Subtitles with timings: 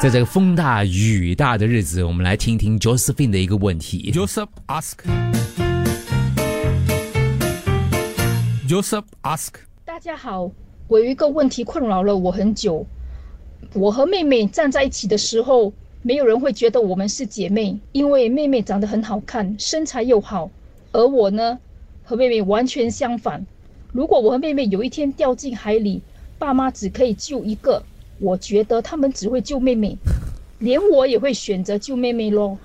[0.00, 4.10] 在这个风大雨大的日子，我们来听听 Josephine 的一个问题。
[4.10, 4.94] Joseph ask.
[8.66, 9.50] Joseph ask.
[9.84, 10.50] 大家好，
[10.88, 12.86] 我有一个问题困扰了我很久。
[13.74, 15.70] 我和妹妹站在一起的时候，
[16.00, 20.50] 没有人会觉得我们是姐妹，因为妹妹长得很好看，身材又好，
[20.92, 21.58] 而我呢，
[22.04, 23.44] 和妹妹完全相反。
[23.92, 26.00] 如果我和妹妹有一天掉进海里，
[26.38, 27.82] 爸妈只可以救一个，
[28.20, 29.96] 我觉得他们只会救妹妹，
[30.58, 32.58] 连我也会选择救妹妹咯。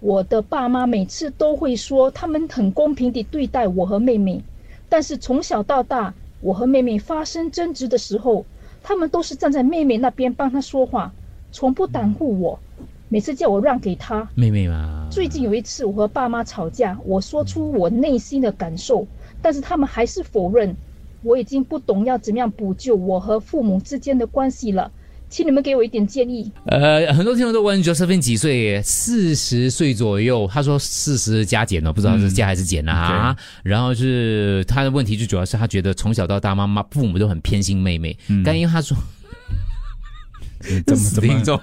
[0.00, 4.40] 我的爸妈每次都会说他们很公平地对待我和妹妹，
[4.88, 8.44] 但是从小到大，我和妹妹发生争执的时候，
[8.82, 11.12] 他们都是站在妹妹那边帮她说话，
[11.50, 12.60] 从不袒护我，
[13.08, 14.28] 每次叫我让给她。
[14.36, 19.04] 妹妹嘛，最近有一次，我和爸妈吵架，我说出我内心的感受，
[19.42, 20.76] 但是他们还是否认。
[21.22, 24.90] 我已经不懂要怎么样补救我和父母之间的关系了，
[25.28, 26.50] 请你们给我一点建议。
[26.66, 28.80] 呃，很多听众都问 Josephine 几岁？
[28.82, 30.48] 四十岁左右。
[30.52, 33.36] 他说四十加减哦，不知道是加还是减啊。
[33.62, 38.16] 然后是他的问题，就主要是他觉得从小到大，妈妈父母都很偏心妹妹。
[38.44, 38.96] 但因为他说。
[40.84, 41.60] 怎么怎么听众，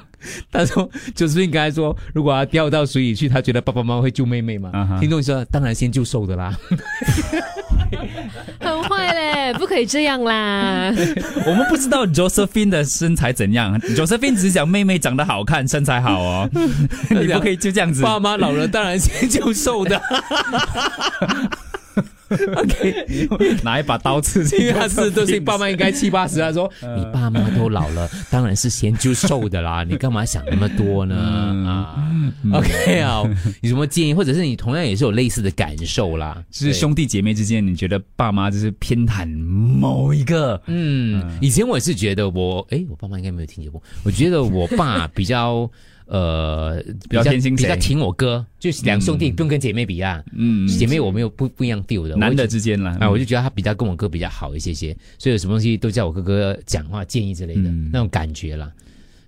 [0.50, 4.98] 他说就是应该说，如果他掉到水里去，他觉得爸爸妈妈会救妹妹嘛？
[5.02, 6.58] 听众说，当然先救瘦的啦。
[8.60, 10.94] 很坏嘞，不可以这样啦。
[11.46, 16.50] 我们不知道 Josephine 的身材怎样，Josephine 只是讲妹妹长得好看，身材好哦，
[17.10, 18.02] 你不可以就这样子。
[18.02, 20.02] 爸妈老了，当然先就瘦的。
[22.30, 31.16] OK，拿一把刀刺进因为他是都是爸妈应该七八十，他说嗯你爸妈都老了，当然是先就瘦的啦，你干嘛想那么多呢？
[31.18, 31.96] 嗯啊
[32.54, 33.22] ，OK 啊，
[33.62, 36.44] 有什么建议，或者是你同样也是有类似的感受啦？
[36.50, 40.62] 就是兄弟姐妹之间，你觉得爸妈就是偏袒某一个？
[40.68, 43.82] 嗯，以前我也是觉得我，哎，我爸妈应该没有听节目。
[44.04, 45.70] 我觉得我爸比较
[46.08, 47.64] 呃比较偏心谁？
[47.64, 50.24] 比较挺我哥，就是两兄弟不用跟姐妹比啊。
[50.34, 57.90] 嗯，姐妹我没有不不一样 feel 的，男的之间啦，啊，我就觉得他比较跟我哥比较好一些些，所以有什么东西都叫我哥哥讲话建议之类的、嗯。
[57.92, 58.72] 那种感觉啦。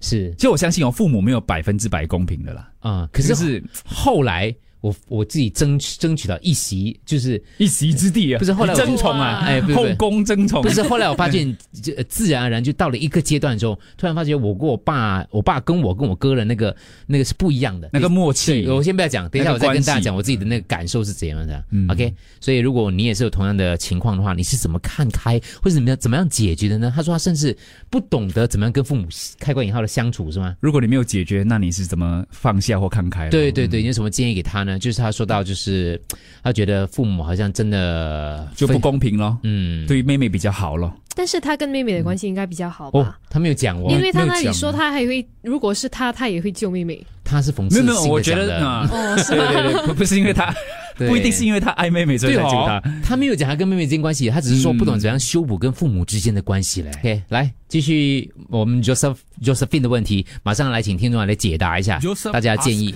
[0.01, 0.31] 是。
[0.35, 4.53] 就我相信哦，父母没有百分之百公平的啦，啊、可是就是后来
[4.87, 11.55] 我我自己争取争取到一席，就是一席之地啊，不是后来争宠啊，哎不是后宫争宠，不是，后来我发现，
[12.07, 16.75] 自然而然就到了一个阶段之后，突然发觉我跟我爸，我爸跟我跟我哥的那个
[17.05, 21.63] 那个是不一样的，那个默契，我先不要讲，等一下我再跟大家讲我自己的那个感受是怎样的。
[21.71, 26.91] 嗯 OK，所以如果你也是有同样的情况的话，你是怎么看开，或者怎么样怎么样解决的呢？
[26.95, 27.55] 他说他甚至
[27.89, 29.07] 不懂得怎么样跟父母
[29.39, 30.55] 开关引号的相处，是吗？
[30.59, 33.29] 如果你没有解决，那你是怎么放下或看开？
[33.29, 34.76] 对对对，你有什么建议给他呢？
[34.77, 35.99] 就是他说到，就是
[36.43, 39.37] 他觉得父母好像真的就不公平咯。
[39.43, 40.93] 嗯，对妹妹比较好咯。
[41.15, 42.99] 但是他跟妹妹的关系应该比较好吧？
[42.99, 47.03] 哦，他没有讲哦，因为他那里说他还会，如果是他，他也会救妹妹。
[47.23, 48.59] 他是讽没有没有，刺性我觉的讲的。
[48.59, 49.51] 得啊，哦，是对吗？
[49.53, 50.53] 对对，不不是因为他，
[50.95, 56.91] 不一定是因为他爱妹妹所以才救他。，他没有讲他跟妹妹之间关系，他只是说嗯不懂怎样修补跟父母之间的关系嘞。
[56.99, 62.93] OK，来继续我们 Joseph Josephine 的问题，马上来请听众来解答一下 Joseph 大家建议。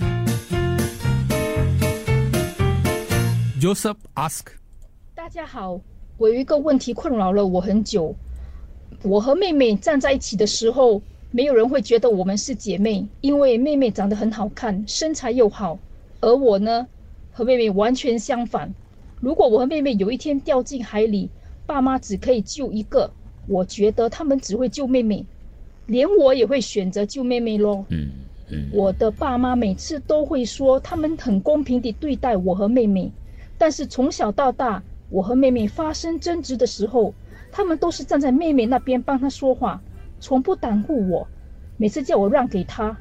[3.62, 4.46] Joseph ask，
[5.14, 5.80] 大家好，
[6.18, 8.12] 我有一个问题困扰了我很久。
[9.04, 11.00] 我和妹妹站在一起的时候，
[11.30, 15.78] 没有人会觉得我们是姐妹，因为妹妹长得很好看，身材又好，
[16.20, 16.88] 而我呢，
[17.30, 18.74] 和妹妹完全相反。
[19.20, 21.30] 如果我和妹妹有一天掉进海里，
[21.64, 23.08] 爸妈只可以救一个，
[23.46, 25.24] 我觉得他们只会救妹妹，
[25.86, 27.84] 连我也会选择救妹妹咯。
[27.90, 28.10] 嗯
[28.50, 33.08] 嗯，我的爸妈每次都会说他们很公平地对待我和妹妹，
[33.62, 37.14] 但是从小到大，我和妹妹发生争执的时候，
[37.52, 39.80] 他们都是站在妹妹那边帮她说话，
[40.18, 41.28] 从不袒护我，
[41.76, 42.98] 每次叫我让给她。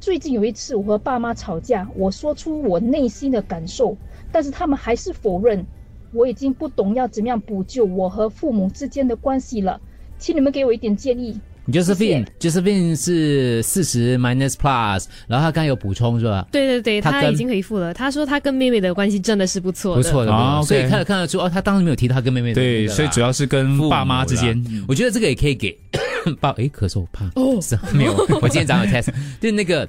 [0.00, 3.94] 最近有一次，我和爸妈吵架，我说出我内心的感受，
[4.32, 5.66] 但是他们还是否认。
[6.14, 9.78] 我已经不懂要怎么样补救我和父母之间的关系了，
[10.16, 11.38] 请你们给我一点建议。
[11.68, 16.46] Josephine Josephine 是四十 minus plus，然后他刚有补充是吧？
[16.52, 17.94] 对对对，他他已经回复了。
[17.94, 24.62] 他说他跟妹妹的关系真的是不错的，不错的，哦所以看得看得出哦，他当时没有提到他跟妹妹对，所以主要是跟爸妈之间。
[24.86, 25.76] 我觉得这个也可以给。
[26.40, 27.26] 爸诶咳嗽怕。
[27.34, 27.60] 哦。
[27.60, 29.06] 是没有，我今天早上有 test，
[29.40, 29.88] 就是那个。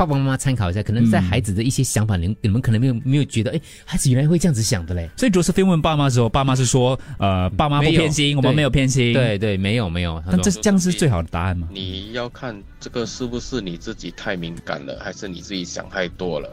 [0.00, 5.10] 爸爸妈妈参考一下，可能在嗯孩子的一些想法，你你们可能没有没有觉得，哎，孩子原来会这样子想的嘞。
[5.14, 11.68] 所以 Josephine 问爸妈的时候，爸妈是说，呃，爸妈不偏心，我们没有偏心。，对对，没有没有，他但这说这样是最好的答案吗？
[11.70, 16.48] 你要看这个是不是你自己太敏感了，还是你自己想太多了。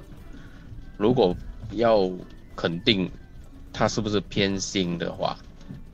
[0.97, 1.33] 如果
[1.71, 2.11] 要
[2.53, 3.09] 肯定
[3.71, 5.37] 他是不是偏心的话，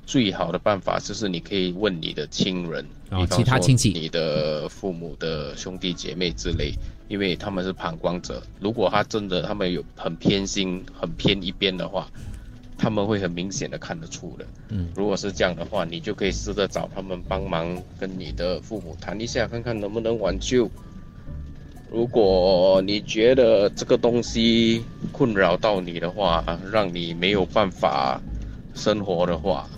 [0.08, 2.84] 最好的办法就是你可以问你的亲人，
[3.22, 6.74] 比方其他亲戚你的父母的兄弟姐妹之类，
[7.08, 8.42] 因为他们是旁观者。
[8.60, 12.08] 如果他真的他们有很偏心、很偏一边的话，
[12.78, 14.46] 他们会很明显的看得出的。
[14.70, 20.70] 嗯，如果是这样的话，你就可以试着找他们帮忙，跟你的父母谈一下，看看能不能挽救。
[21.92, 28.20] 如果你觉得这个东西困扰到你的话，让你没有办法
[28.74, 29.70] 生活的话，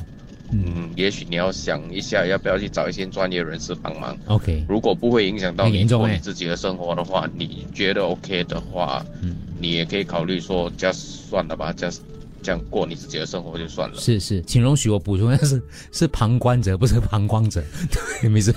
[0.51, 4.17] 嗯，也许你要想一下，要不要去找一些专业人士帮忙。
[4.27, 11.99] OK，如果不会影响到你过你自己的生活的话，你觉得 OK 的话，嗯，你也可以考虑说，just 算了吧，just
[12.45, 13.95] 这样过你自己的生活就算了。
[13.99, 15.61] 是是，请容许我补充一下，是
[15.91, 17.63] 是旁观者，不是旁观者。
[18.21, 18.53] 对，没事，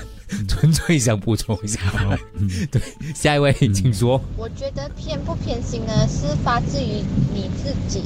[0.47, 1.81] 纯粹想补充一下。
[2.71, 2.83] 对，
[3.15, 4.21] 下一位，请说。
[4.37, 7.03] 我觉得偏不偏心呢，是发自于
[7.33, 8.03] 你自己。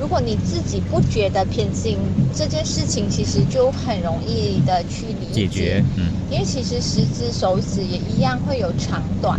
[0.00, 1.96] 如果你自己不觉得偏心，
[2.34, 9.38] 这件事情其实就很容易的去理解决，嗯，因为其实十只手指也一样会有长短，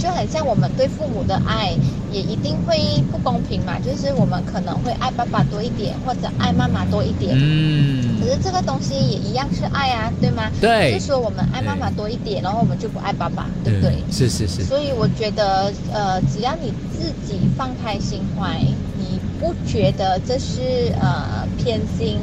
[0.00, 1.76] 就很像我们对父母的爱
[2.10, 2.78] 也一定会
[3.12, 7.36] 不公平嘛，就是我们可能会爱爸爸多一点，或者爱妈妈多一点。
[7.36, 10.50] 嗯可，是这个东西也一样是爱啊，对吗？
[10.60, 13.94] 对就是说我们爱妈妈多一点，然后我们就不爱爸爸，对不对？
[14.10, 18.58] 是是是，所以我觉得，呃，只要你自己放开心怀，
[18.98, 22.18] 你不觉得这是呃偏心，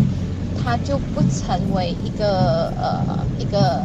[0.64, 3.82] 它就不成为一个呃一个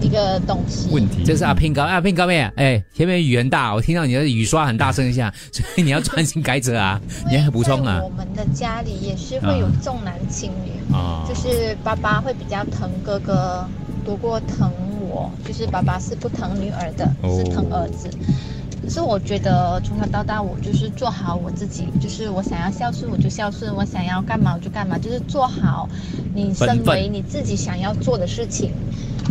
[0.00, 0.88] 一个东西。
[0.90, 7.00] 问题这是阿 pin 高，阿 pin 高妹，哎，前面雨很大，我听到你的雨刷很大声一下， 所以你要专心改着啊，
[7.30, 13.66] 你还补充啊我们的家里也是会有重男轻女，啊，就是爸爸会比较疼哥哥
[14.04, 14.70] 多过疼
[15.08, 18.08] 我，就是爸爸是不疼女儿的，哦是疼儿子。
[18.82, 25.86] 可是我觉得从小到大，我就是做好我自己，就是我想要孝顺我就孝顺，我想要干嘛我就干嘛，就是做好
[26.34, 28.72] 你身为你自己想要做的事情。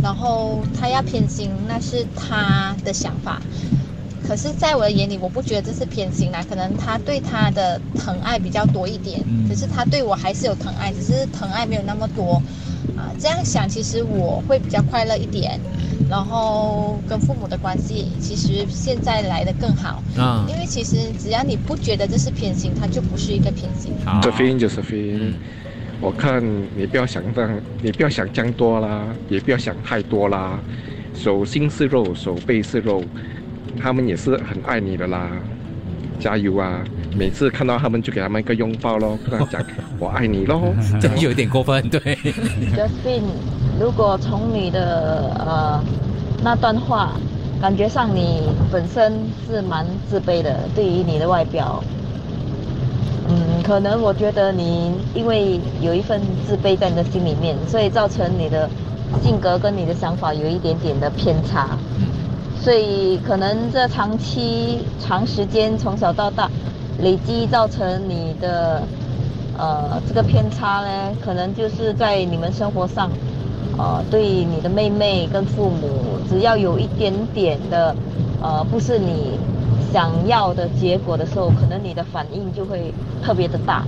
[0.01, 3.41] 然后他要偏心，那是他的想法。
[4.27, 6.45] 可是，在我的眼里，我不觉得这是偏心啦。
[6.47, 12.41] 可能他对他的疼爱比较多一点，嗯可是他对我还是有疼爱，只是疼爱没有那么多。
[12.95, 15.59] 啊，这样想，其实我会比较快乐一点。
[16.09, 23.93] 然后跟父母的关系，其实现在来的更好，啊，因为其实只要你不觉得这是偏心，它就不是一个偏心。
[24.03, 25.33] 好 Josephine Josephine，、
[26.01, 26.43] 我看
[26.75, 27.51] 你不要想这样，
[27.81, 30.59] 你不要想这样多啦，也不要想太多啦。
[31.13, 33.03] 手心是肉，手背是肉，
[33.81, 35.29] 他们也是很爱你的啦。
[36.19, 36.83] 加油啊！
[37.17, 39.65] 每次看到他们就给他们一个拥抱咯，跟他讲
[39.97, 40.73] 我爱你咯。
[40.99, 41.99] 这有点过分，对
[42.75, 43.21] ，Justin，
[43.79, 45.81] 如果从你的呃
[46.43, 47.13] 那段话，
[47.61, 49.13] 感觉上你本身
[49.47, 51.81] 是蛮自卑的，对于你的外表，
[53.31, 58.67] 嗯，可能我觉得你因为有一份自卑在你的心里面，所以造成你的
[59.21, 61.77] 性格跟你的想法有一点点的偏差，
[62.59, 66.49] 所以可能这长期长时间从小到大
[66.99, 68.81] 累积造成你的
[69.57, 73.11] 呃这个偏差呢，可能就是在你们生活上，
[73.77, 77.95] 呃，对你的妹妹跟父母，只要有一点点的
[78.41, 79.37] 呃不是你
[79.91, 82.93] 想要的结果的时候，可能你的反应就会
[83.23, 83.83] 特别的大。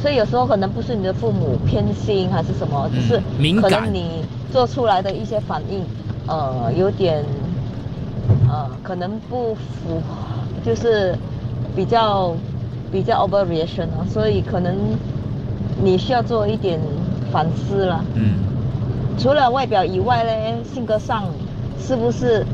[0.00, 3.20] 所以有时候可能不是你的父母偏心还是什么，只是
[3.60, 5.84] 可能你做出来的一些反应，
[6.26, 7.22] 呃，有点
[8.48, 10.00] 呃，可能不符，
[10.64, 11.14] 就是
[11.76, 12.34] 比较
[12.90, 14.74] 比较 overreaction 啊，所以可能
[15.82, 16.80] 你需要做一点
[17.30, 18.02] 反思了。
[18.14, 18.34] 嗯，
[19.18, 21.24] 除了外表以外呢，性格上
[21.78, 22.46] 是不是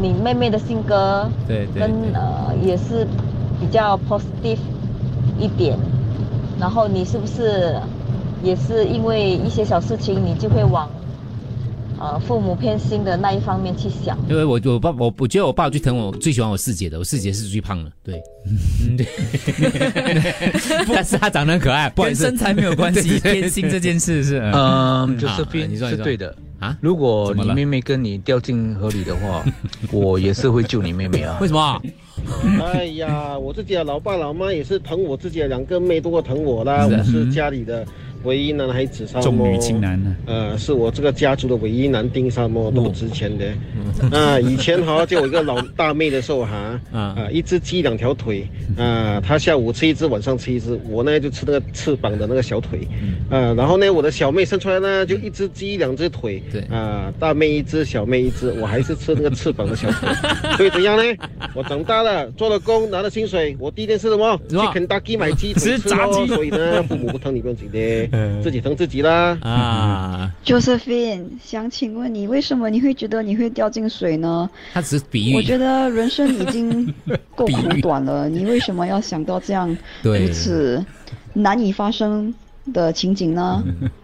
[0.00, 3.06] 你妹妹的性格对对跟呃也是
[3.60, 4.58] 比较 positive
[5.38, 5.76] 一点，
[6.60, 7.76] 然后你是不是
[8.42, 10.88] 也是因为一些小事情，你就会往
[11.98, 14.18] 呃父母偏心的那一方面去想？
[14.28, 18.20] 因为我我爸我我觉得我爸最疼我最喜欢我四姐的，我四姐是最胖的，对，
[18.88, 19.06] 嗯对，
[20.92, 24.40] 但是她长得很可爱，跟身材没有关系， 偏心这件事是。
[24.52, 25.98] 嗯，就好是非你说你说。
[25.98, 29.44] 是对的啊如果你妹妹跟你掉进河里的话，
[29.92, 31.36] 我也是会救你妹妹啊。
[31.42, 31.82] 为什么？
[32.62, 36.86] 哎呀，我自己的老爸老妈也是疼我自己的两个妹多过疼我啦。
[36.86, 37.84] 我是家里的
[38.24, 40.16] 唯一男孩子，重女轻男呢？
[40.26, 43.46] 呃，是我这个家族的唯一男丁沙漠都值钱的。
[44.10, 52.80] 啊，以前哈就我一个老大妹的时候哈， 啊啊，一只鸡两条腿，啊，她下午吃一只，晚上吃一只，我呢就吃那个翅膀的那个小腿，
[53.30, 60.08] 啊，然后呢我的小妹生出来呢就一只鸡两只腿，对啊，大妹一只，小妹一只，我还是吃那个翅膀的小腿，
[60.56, 61.02] 所以怎样呢？
[61.54, 64.40] 我长大了，做了工，拿了薪水，我第一件事什么？
[64.48, 67.78] 去肯德基买鸡腿吃 吃炸鸡以呢，父母不疼你不用紧的。
[68.42, 69.36] 自己疼自己啦。
[69.42, 74.48] 啊， Josephine，想请问你，为什么你会觉得你会掉进水呢？
[74.72, 75.36] 他只是比喻。
[75.36, 76.92] 我觉得人生已经
[77.34, 79.68] 够苦短了， 你为什么要想到这样
[80.02, 80.84] 如此
[81.32, 82.32] 难以发生
[82.72, 83.62] 的情景呢？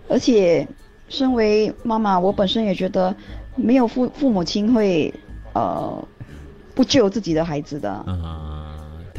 [0.08, 0.66] 而且，
[1.08, 3.14] 身为妈妈，我本身也觉得
[3.56, 5.12] 没有父父母亲会
[5.54, 6.02] 呃
[6.74, 7.90] 不救自己的孩子的。
[7.90, 8.59] 啊，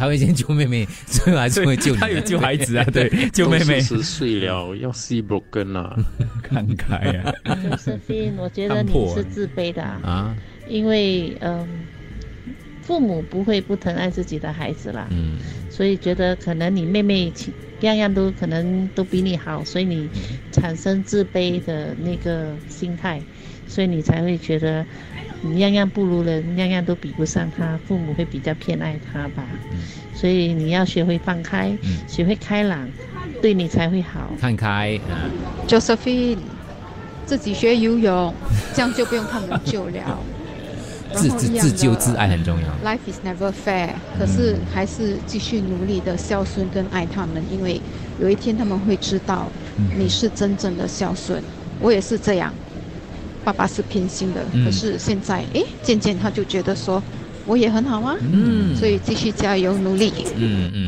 [0.01, 1.99] 他会先救妹妹， 最后还是会救你。
[1.99, 3.79] 他有救孩子啊， 对，救妹妹。
[3.79, 5.95] 十岁了，要 see broken 啊，
[6.41, 7.31] 看开啊。
[7.45, 10.35] Josephine，我觉得你是自卑的啊，啊，
[10.67, 11.67] 因为嗯，
[12.81, 15.37] 父母不会不疼爱自己的孩子啦，嗯，
[15.69, 20.09] 所以觉得可能你妹妹其样样都可能都比你好，所以你
[20.51, 23.21] 产生自卑的那个心态，
[23.67, 24.83] 所以你才会觉得
[25.41, 29.43] 你样样不如人，样样都比不上他，父母会比较偏爱他吧。
[30.13, 31.75] 所以你要学会放开，
[32.07, 32.87] 学会开朗，
[33.41, 34.31] 对你才会好。
[34.39, 35.25] 看开啊
[35.67, 36.37] ，Josephine，
[37.25, 38.33] 自己学游泳，
[38.73, 40.19] 这样就不用他们救了。
[41.13, 42.89] 自自自救自爱很重要。
[42.89, 47.81] Life is never fair，可是还是继续努力的孝顺跟爱他们，因为
[48.17, 49.49] 有一天他们会知道
[49.97, 51.43] 你是真正的孝顺。
[51.81, 52.53] 我也是这样，
[53.43, 57.01] 爸爸是偏心的，嗯可是现在诶，渐渐他就觉得说
[57.45, 60.13] 我也很好啊，嗯所以继续加油努力。
[60.35, 60.87] 嗯嗯，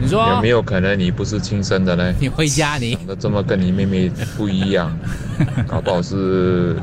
[0.00, 2.12] 你说有没有可能你不是亲生的呢？
[2.18, 4.94] 你回家你长得这么跟你妹妹不一样，
[5.68, 6.76] 搞不好是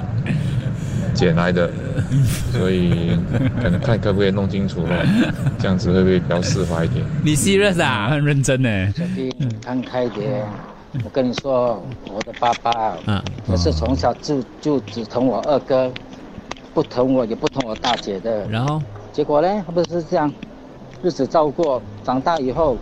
[1.14, 1.70] 捡来的，
[2.54, 3.12] 所以
[3.62, 5.06] 可能看可不可以弄清楚了，
[5.60, 7.06] 这样子会不会比较释怀一点？
[7.24, 8.08] 你 serious 啊？
[8.10, 8.70] 很认真呢。
[8.96, 9.30] 小弟，
[9.62, 10.46] 看开一点。
[11.04, 11.82] 我跟你说，
[12.12, 15.92] 我的爸爸嗯可是从小就就只疼我二哥，
[16.74, 18.48] 不疼我也不疼我大姐的。
[18.48, 18.82] 然后
[19.12, 20.32] 结果呢，他不是这样，
[21.02, 22.78] 日子照过，长大以后，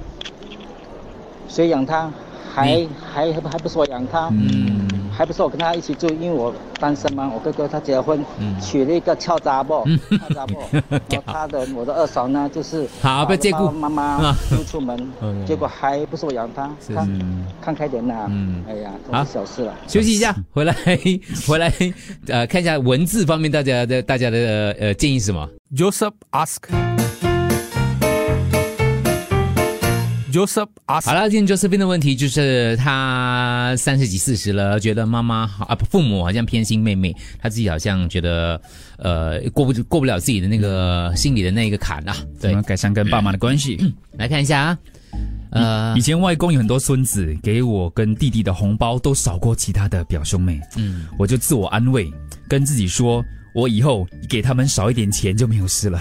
[1.47, 2.11] 谁养他？
[2.53, 4.29] 还还还不是我养他？
[4.31, 4.76] 嗯，
[5.17, 7.27] 还不是我跟他一起住，因为我单身嘛。
[7.33, 10.61] 我哥哥他结婚，嗯娶了一个俏杂婆，俏杂婆。
[11.09, 16.69] 然后他的我的二嫂呢，就是好不要借故把妈妈 啊丢出门嗯，结果还不是我养他。
[16.85, 19.73] 是看嗯看开点呐，嗯哎呀，都是小事了。
[19.87, 20.75] 休息一下，回来
[21.47, 21.73] 回来，
[22.27, 26.96] 呃，看一下文字方面大家的大家的呃建议是什么？Joseph ask。
[30.31, 30.67] Joseph。
[30.85, 38.59] 好了，今天 Josephine 的问题就是他三十几四十了，觉得妈妈好啊，不父母好像偏心妹妹，他自己好像觉得
[38.97, 42.15] 呃过不过不了自己的那个心里的那个坎啊。
[42.39, 43.77] 对，改善跟爸妈的关系。
[44.13, 44.77] 来看一下啊，
[45.51, 52.11] 呃以前外公有很多孙子，给我跟弟弟的红包都少过其他的表兄妹，嗯，我就自我安慰，
[52.47, 53.23] 跟自己说，
[53.57, 55.99] 我以后给他们少一点钱就没有事了。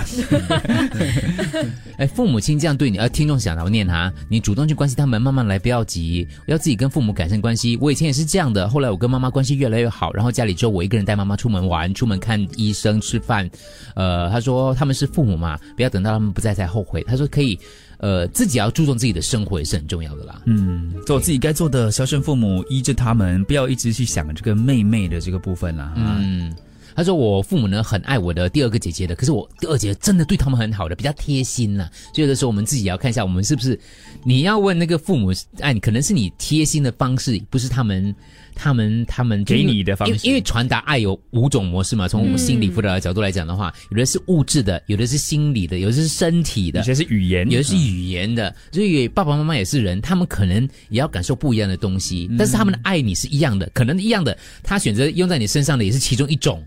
[1.96, 7.74] 哎，父母亲这样对你，呃，听众想要念哈，你主动去关心他们，慢慢来，不要急，要自己跟父母改善关系。
[7.80, 13.48] 我以前也是这样的，后来我跟妈妈关系越来越好，然后家里只有我一个人带妈妈出门玩、出门看医生、吃饭。
[13.94, 17.02] 呃，他说他们是父母嘛，不要等到他们不在才后悔。
[17.04, 17.58] 他说可以，
[17.96, 20.42] 呃，自己要注重自己的生活也是很重要的啦。
[20.44, 25.94] 嗯，做自己该做的，孝顺父母，依着他们，不要一直去想这个妹妹的这个部分啦。
[25.96, 26.54] 嗯，
[26.96, 31.88] 他说我父母呢很爱我的第二个姐姐的，可是我第二姐真的对他们很好的，比较贴心啦。
[32.14, 33.78] 所以有的时候我们自己也要看一下，我们是不是
[34.24, 38.14] 你要问那个父母，哎，可能是你贴心的方式，不是他们。
[38.58, 42.08] 他们他们给你的方式因为因为传达爱有五种模式嘛。
[42.08, 48.56] 从我们心理辅导的角度来讲的话，有的是物质的，有的是心理的，有的是身体的，有些是语言，有的是语言的。
[48.72, 56.66] 所以爸爸妈妈也是人，他们可能也要感受不一样的东西，但是他们的爱你是一样的，可能一样的，他选择用在你身上的也是其中一种。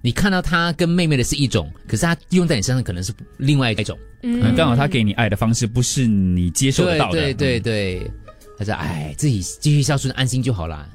[0.00, 3.98] 你看到他跟妹妹的是一种，可是他用在你身上可能是另外一种。
[4.22, 7.12] 嗯，刚好他给你爱的方式不是你接受得到的。
[7.12, 8.10] 对对对对，
[8.58, 10.88] 他说：“哎，自己继续孝顺，安心就好啦。”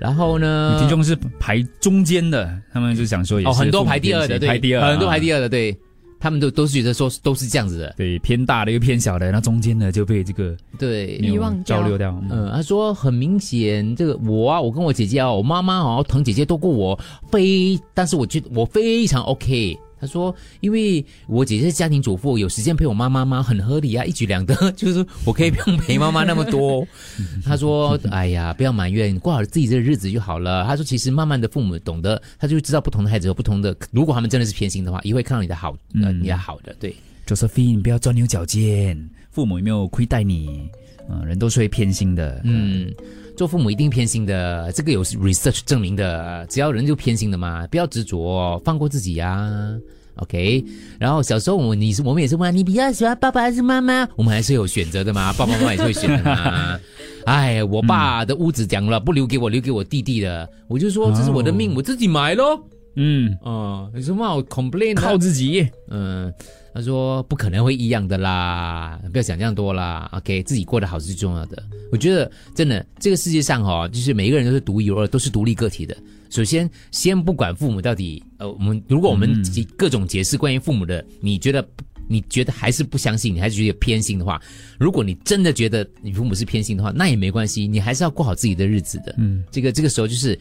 [0.00, 0.76] 然后呢？
[0.80, 5.78] 听众是排中间的，他们就想说也是哦，很多排第二的，对，排第二，很多排第二的，对，
[6.22, 12.16] 他们都都是觉得说都是这样子的，对，偏大的又偏小的，那中间呢就被这个对遗忘交流掉。
[12.30, 16.96] 嗯，他说很明显，这个我啊，我跟我姐姐啊，我妈妈哦疼姐姐多过我，
[17.28, 19.76] 非，但是我觉得我非常 OK。
[20.02, 23.40] 他说：“因为我姐姐是家庭主妇，有时间陪我妈妈吗？
[23.40, 26.84] 很合理啊，一举两得，就是我可以不用陪妈妈那么多。
[27.46, 33.76] ”他说：“哎呀，不要埋怨，过好自己的日子就好了。”他说：“其实慢慢的，父母懂得，他就知道不同的孩子有不同的。
[33.92, 36.74] 如果他们真的是偏心的话，也会看到你的好，呃，你的好的。
[36.80, 36.92] 对
[37.24, 40.68] ，Josephine，不要钻牛角尖，父母有没有亏待你？
[41.08, 42.40] 嗯，人都是会偏心的。
[42.42, 42.92] 嗯。”
[43.36, 46.46] 做父母一定偏心的，这个有 research 证明的。
[46.48, 49.78] 只要人就偏心的嘛，不要执着，放过自己呀、啊。
[50.16, 50.62] OK，
[51.00, 56.78] 然后小时候我你是我们也是问你比较喜欢爸爸还是妈妈，我们还是有选择的嘛， 爸爸妈妈也是会选的嘛。
[57.24, 62.62] 哎，我爸的屋子讲了不留给我，留给我弟弟的，我就说这是我的命，我自己买咯。
[62.96, 65.00] 嗯，哦，有什么好 complain 的？
[65.00, 65.66] 靠自己。
[65.88, 66.30] 嗯，
[66.74, 70.08] 他说不可能会一样的啦，不要想这样多啦。
[70.12, 71.62] OK，自己过得好是最重要的。
[71.90, 75.96] 我觉得真的这个世界上哈、就是每一个人都是独一无二，都是独立个体的。
[76.30, 79.42] 首先，先不管父母到底，呃，我们如果我们
[79.76, 81.62] 各种解释关于父母的，你觉得
[82.08, 84.40] 你觉得还是不相信，你还是觉得偏心的话，
[84.78, 89.14] 如果你真的觉得你父母是偏心的话，那也没关系，你还是要过好自己的日子的。
[89.18, 90.38] 嗯，这个这个时候就是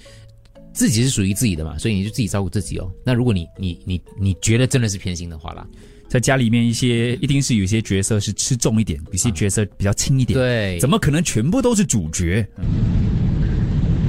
[0.72, 2.90] 自己是属于自己的嘛，所以你就自己照顾自己哦。
[3.06, 5.68] 那如果你你你你觉得真的是偏心的话啦，
[6.12, 10.38] 在家里面一些一定是有些角色是吃重一点，有些角色比较轻一点。
[10.38, 12.46] 对，怎么可能全部都是主角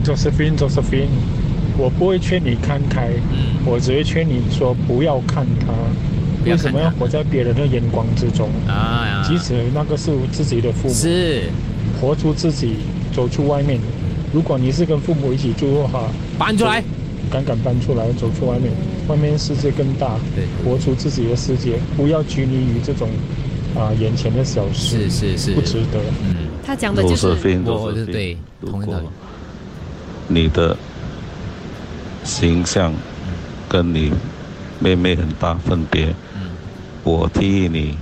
[0.04, 1.06] ？Josephine Josephine，
[1.78, 3.12] 我不会劝你看开，
[3.64, 5.72] 我只会劝你说不要看他。
[6.44, 8.50] 为什么要活在别人的眼光之中？
[8.66, 11.44] 啊呀，即使那个是自己的父母，是
[12.00, 12.78] 活出自己，
[13.14, 13.78] 走出外面。
[14.32, 16.82] 如果你是跟父母一起住的话，搬出来，
[17.30, 18.72] 敢敢搬出来，走出外面，
[19.08, 23.08] 外面世界更大，对，活出自己的世界，不要拘泥于这种
[23.74, 25.98] 啊、眼前的小事，是是是，不值得。
[26.22, 28.36] 嗯，他讲的就是我是对，
[28.66, 29.06] 同一道理。
[30.28, 30.76] 你的
[32.24, 32.92] 形象
[33.68, 34.12] 跟你
[34.78, 36.50] 妹妹很大分别，嗯
[37.02, 37.96] 我提议你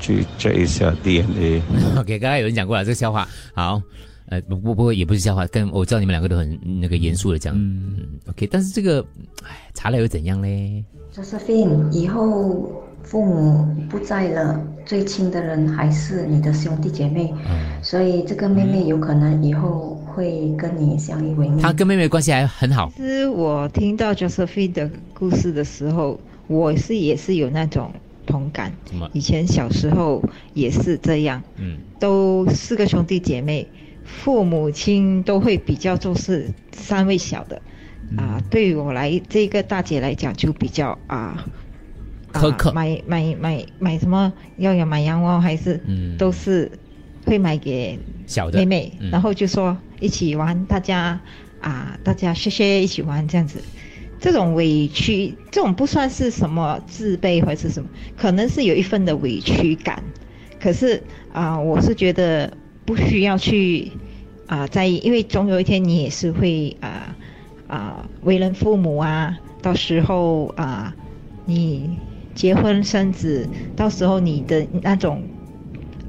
[0.00, 1.60] 去 check 一下 DNA。
[1.98, 3.82] OK，刚刚有人讲过了这个笑话，好，
[4.30, 9.04] 呃，不不不过也不是笑话，跟我知道你们两个都很那个严肃的讲，嗯，OK，但是这个，
[9.42, 12.70] 哎，查了又怎样嘞？Josephine，以后
[13.02, 21.58] 父母不在了，最亲的人还是你的兄弟姐妹，嗯所以这个妹妹有可能以后会跟你相依为命。
[21.58, 27.90] 她跟妹妹关系还很好，其实我听到 Josephine 的故事的时候，我是也是有那种
[28.26, 28.70] 同感。
[29.14, 33.66] 以前小时候也是这样，嗯，都四个兄弟姐妹，
[34.08, 37.62] 父母亲都会比较重视三位小的。
[38.16, 41.46] 啊，对于我来这个大姐来讲，就比较啊。
[42.30, 44.30] 苛刻，买买买买什么？
[44.58, 45.80] 要要买洋娃还是
[46.18, 46.70] 都是
[47.24, 51.18] 会买给小的妹妹，嗯然后就说一起玩，大家
[51.60, 53.62] 啊，大家谢谢一起玩这样子。
[54.20, 60.02] 这种委屈，这种不算是什么自卑或者是什么，可能是有一份的委屈感。
[60.60, 62.52] 可是啊、我是觉得
[62.88, 63.92] 不需要去
[64.46, 67.14] 啊、在意，因为总有一天你也是会啊
[67.66, 70.96] 啊、为人父母啊，到时候啊、
[71.44, 71.98] 你
[72.34, 73.46] 结婚生子，
[73.76, 75.22] 到时候你的那种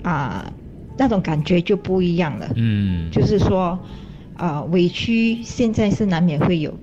[0.03, 0.53] 啊、
[0.97, 2.49] 那种感觉就不一样了。
[2.55, 3.77] 嗯，就是说，
[4.35, 6.73] 啊、委屈现在是难免会有，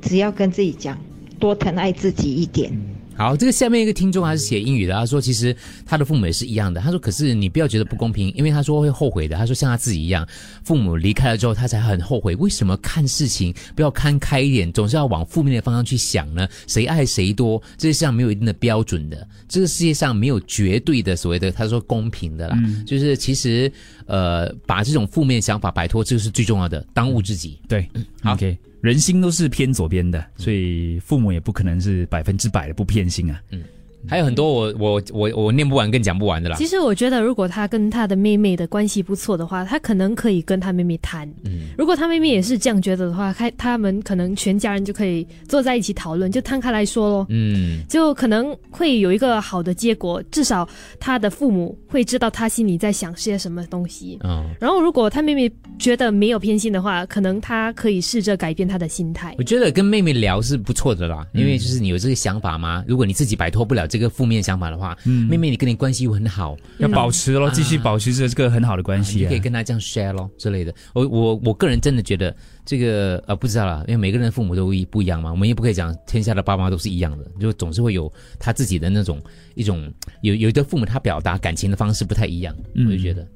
[0.00, 0.98] 只要跟自己讲，
[1.38, 2.72] 多疼爱自己一点。
[3.16, 6.80] 好，这个下面一个听众他是写英语的，他说其实他的父母也是一样的。
[6.80, 9.36] 他说可是你不要觉得不公平，因为他说会后悔的。
[9.36, 10.26] 他说像他自己一样，
[10.64, 12.34] 父母离开了之后，他才很后悔。
[12.36, 16.48] 为什么看事情不要看开一点，总是要往负面的方向去想呢？
[16.66, 22.58] 谁爱谁多，这世界上没有一定的标准的，这个世界上没有绝对的所谓的他说公平的啦。
[22.64, 23.70] 嗯就是其实
[24.06, 27.58] 呃，把这种负面想法摆脱，这个是最重要的，当务之急。
[27.68, 27.88] 对，
[28.22, 28.36] 好
[28.82, 33.40] 人心都是偏左边的，所以父母也不可能是百分之百的不偏心啊。
[33.50, 33.62] 嗯，
[34.08, 36.56] 还有很多我我我我念不完跟讲不完的啦。
[36.56, 41.28] 其实我觉得，如果他跟他的妹妹的关系不错的话，他可能可以跟他妹妹谈。
[41.44, 47.26] 嗯，如果他妹妹也是这样觉得的话，他他们可能全家人就可以坐在一起讨论，就摊开来说咯。
[47.28, 54.18] 嗯，就可能会有一个好的结果，至少他的父母会知道他心里在想些什么东西。
[54.24, 59.34] 嗯，然后，如果他妹妹觉得没有偏心的话，可能他可以试着改变他的心态。
[59.38, 62.84] 我觉得跟妹妹聊是不错的啦，嗯因为就是你有这个想法嘛。
[62.86, 69.38] 如果你自己摆脱不了这个负面想法的话，嗯妹妹你跟你关系又很好，要保持咯，啊继续保持着这个很好的关系啊你可以。
[69.38, 70.74] 跟他这样 share 咯之类的。
[70.94, 79.20] 我我我个人真的觉得这个呃不知道啦，因为每个人的父母都一不一样嘛，我们也不可以讲天下的爸妈都是一样的，就总是会有他自己的那种
[79.54, 83.26] 一种有有的父母他表达感情的方式不太一样，嗯我就觉得。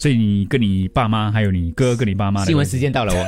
[0.00, 3.26] 所以你跟你爸妈，还有你哥跟你爸妈新闻时间到了，哦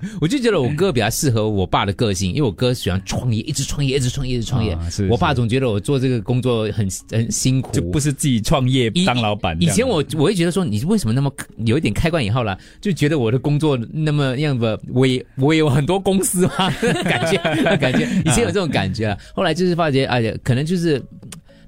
[0.22, 4.72] 我就觉得我哥比较适合我爸的个性，因为我哥喜欢创业，一直创业，一直创业，一直创业。
[4.72, 9.54] 啊是我爸总觉得我做这个工作很很辛苦，就不是自己创业当老板。
[9.60, 11.30] 以前我我会觉得说，你为什么那么
[11.66, 16.70] 有一点开关以后了，就觉得我的工作那么样的，我也我也有很多公司嘛，
[17.04, 17.36] 感觉
[17.76, 19.18] 感觉以前有这种感觉啊。
[19.34, 21.02] 后来就是发觉，哎呀，可能就是。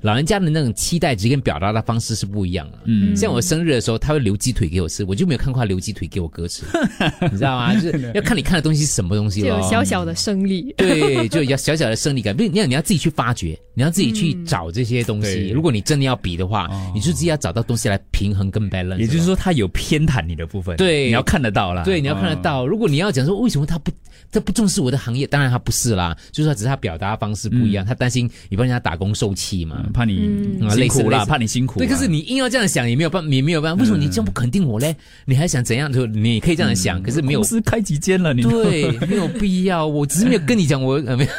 [0.02, 2.78] 老人家的那种期待值跟表达的方式是不一样的。
[2.86, 6.62] 嗯像我生日的时候，他会留鸡腿给我吃，我就没有看过他留鸡腿给我哥吃，
[7.30, 7.74] 你知道吗？
[7.74, 10.74] 就是要看你看的东西是什么东西就有小小的胜利。
[10.76, 12.34] 对，就有小小的胜利感。
[12.36, 15.34] 不是，你要你要自己去发掘，你要自己去找这些东西。
[15.34, 18.98] 对如果你真的要比的话，你就自己要找到东西来平衡跟 balance。
[18.98, 21.82] 也就是说，他有偏袒你的部分，对你要看得到啦。
[21.84, 22.66] 对，你要看得到。
[22.66, 23.90] 如果你要讲说为什么他不
[24.32, 31.78] 他不重视我的行业，当然他不是啦，就是他只是他表达方式不一样，他担心你帮人家打工受气嘛，怕你啊辛苦啦，怕你辛苦。
[31.78, 33.80] 对，可是你硬要这样想，也没有办，也没有办法。
[33.80, 34.94] 为什么你这样不肯定我嘞？
[35.24, 35.92] 你还想怎样？
[35.92, 39.86] 就你可以这样想，可是没有公司开几间了，你对，没有必要。
[39.86, 41.30] 我只是没有跟你讲，我呃没有。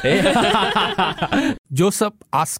[1.89, 2.57] Joseph ask.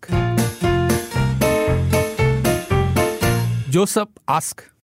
[3.72, 4.71] Joseph ask.